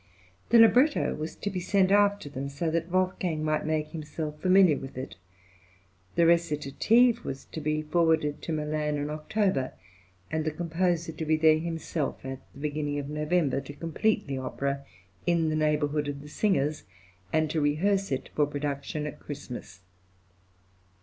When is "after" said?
1.91-2.27